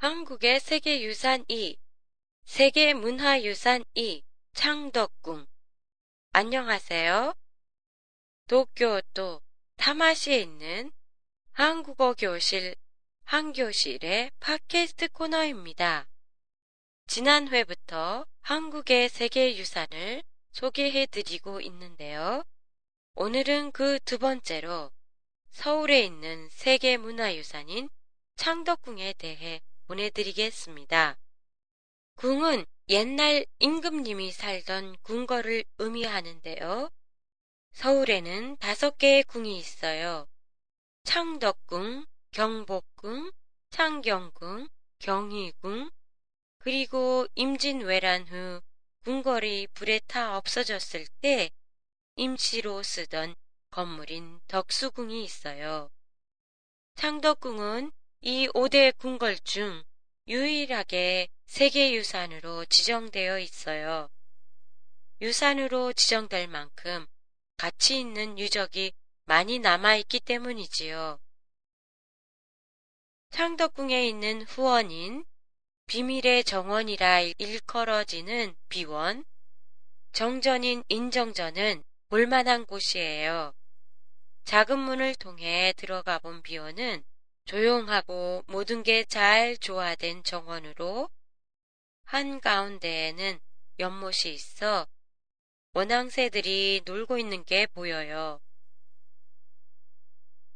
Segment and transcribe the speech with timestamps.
[0.00, 1.76] 한국의 세계유산 2,
[2.44, 5.44] 세계문화유산 2, 창덕궁.
[6.30, 7.34] 안녕하세요.
[8.46, 9.42] 도쿄도
[9.76, 10.92] 타마시에 있는
[11.50, 12.76] 한국어 교실
[13.24, 16.08] 한교실의 팟캐스트 코너입니다.
[17.08, 20.22] 지난 회부터 한국의 세계유산을
[20.52, 22.44] 소개해 드리고 있는데요.
[23.16, 24.92] 오늘은 그 두 번째로
[25.50, 27.88] 서울에 있는 세계문화유산인
[28.36, 31.18] 창덕궁에 대해 보내드리겠습니다.
[32.16, 36.90] 궁은 옛날 임금님이 살던 궁궐을 의미하는데요.
[37.72, 40.28] 서울에는 다섯 개의 궁이 있어요.
[41.04, 43.32] 창덕궁, 경복궁,
[43.70, 45.90] 창경궁, 경희궁,
[46.58, 48.60] 그리고 임진왜란 후
[49.04, 51.50] 궁궐이 불에 타 없어졌을 때
[52.16, 53.36] 임시로 쓰던
[53.70, 55.90] 건물인 덕수궁이 있어요.
[56.96, 59.84] 창덕궁은 이 5대 궁궐 중
[60.26, 64.10] 유일하게 세계유산으로 지정되어 있어요.
[65.20, 67.06] 유산으로 지정될 만큼
[67.56, 68.92] 가치 있는 유적이
[69.24, 71.20] 많이 남아있기 때문이지요.
[73.30, 75.24] 창덕궁에 있는 후원인
[75.86, 79.24] 비밀의 정원이라 일컬어지는 비원,
[80.12, 83.54] 정전인 인정전은 볼만한 곳이에요.
[84.44, 87.04] 작은 문을 통해 들어가 본 비원은
[87.48, 91.08] 조용하고 모든 게 잘 조화된 정원으로
[92.04, 93.40] 한가운데에는
[93.78, 94.86] 연못이 있어
[95.72, 98.38] 원앙새들이 놀고 있는 게 보여요.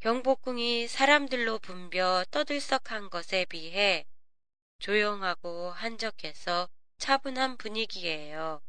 [0.00, 4.04] 경복궁이 사람들로 붐벼 떠들썩한 것에 비해
[4.80, 6.68] 조용하고 한적해서
[6.98, 8.60] 차분한 분위기예요.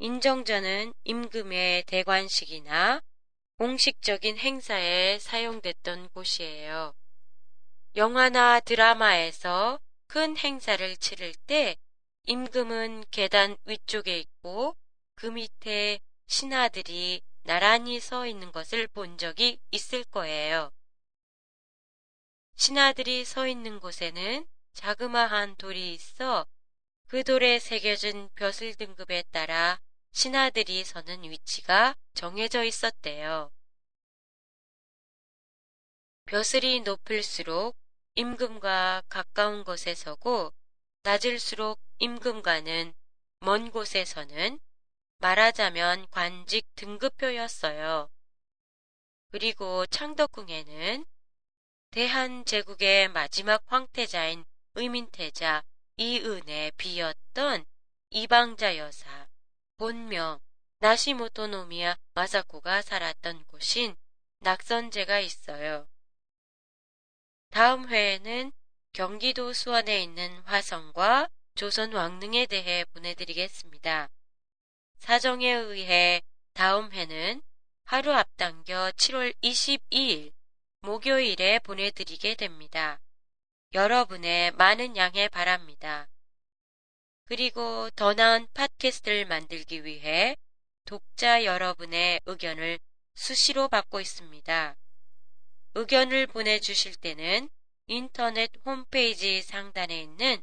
[0.00, 3.00] 인정전은 임금의 대관식이나
[3.58, 6.94] 공식적인 행사에 사용됐던 곳이에요.
[7.96, 11.76] 영화나 드라마에서 큰 행사를 치를 때
[12.24, 14.76] 임금은 계단 위쪽에 있고
[15.14, 20.70] 그 밑에 신하들이 나란히 서 있는 것을 본 적이 있을 거예요.
[22.56, 26.46] 신하들이 서 있는 곳에는 자그마한 돌이 있어
[27.08, 29.80] 그 돌에 새겨진 벼슬 등급에 따라
[30.12, 33.52] 신하들이 서는 위치가 정해져 있었대요.
[36.26, 37.76] 벼슬이 높을수록
[38.16, 40.52] 임금과 가까운 곳에 서고
[41.04, 42.94] 낮을수록 임금과는
[43.40, 44.58] 먼 곳에 서는
[45.18, 48.10] 말하자면 관직 등급표였어요.
[49.30, 51.06] 그리고 창덕궁에는
[51.92, 54.44] 대한제국의 마지막 황태자인
[54.74, 55.62] 의민태자
[55.96, 57.64] 이은의 비였던
[58.10, 59.28] 이방자 여사
[59.76, 60.40] 본명
[60.80, 63.96] 나시모토노미야 마사코가 살았던 곳인
[64.40, 65.86] 낙선제가 있어요.
[67.50, 68.52] 다음 회에는
[68.92, 74.08] 경기도 수원에 있는 화성과 조선 왕릉에 대해 보내드리겠습니다.
[74.98, 77.42] 사정에 의해 다음 회는
[77.84, 80.32] 하루 앞당겨 7월 22일
[80.80, 83.00] 목요일에 보내드리게 됩니다.
[83.74, 86.08] 여러분의 많은 양해 바랍니다.
[87.26, 90.36] 그리고 더 나은 팟캐스트를 만들기 위해
[90.84, 92.78] 독자 여러분의 의견을
[93.14, 94.76] 수시로 받고 있습니다.
[95.76, 97.50] 의견을 보내주실 때는
[97.86, 100.40] 인터넷 홈페이지 상단에 있는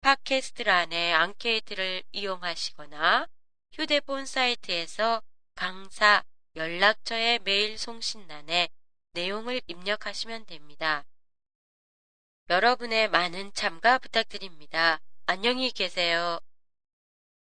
[0.00, 3.28] 팟캐스트란의 앙케이트를 이용하시거나
[3.70, 5.22] 휴대폰 사이트에서
[5.54, 6.24] 강사
[6.56, 8.68] 연락처의 메일 송신란에
[9.12, 11.04] 내용을 입력하시면 됩니다.
[12.50, 15.00] 여러분의 많은 참가 부탁드립니다.
[15.26, 16.40] 안녕히 계세요.